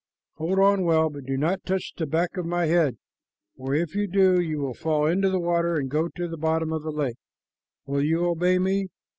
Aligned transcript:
Hold 0.37 0.57
on 0.57 0.83
well, 0.83 1.11
but 1.11 1.25
do 1.27 1.37
not 1.37 1.63
touch 1.63 1.93
the 1.95 2.07
back 2.07 2.35
of 2.35 2.43
my 2.43 2.65
head, 2.65 2.97
for 3.55 3.75
if 3.75 3.93
you 3.93 4.07
do, 4.07 4.39
you 4.39 4.57
will 4.57 4.73
fall 4.73 5.05
into 5.05 5.29
the 5.29 5.39
water 5.39 5.77
and 5.77 5.91
go 5.91 6.07
to 6.07 6.27
the 6.27 6.37
bottom 6.39 6.73
of 6.73 6.81
the 6.81 6.89
lake. 6.91 7.17
Will 7.85 8.01
you 8.03 8.25
obey 8.25 8.57
me?" 8.57 8.87